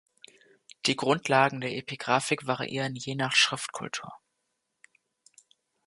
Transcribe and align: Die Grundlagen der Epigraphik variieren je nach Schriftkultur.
Die 0.87 0.95
Grundlagen 0.95 1.61
der 1.61 1.77
Epigraphik 1.77 2.47
variieren 2.47 2.95
je 2.95 3.13
nach 3.13 3.35
Schriftkultur. 3.35 4.11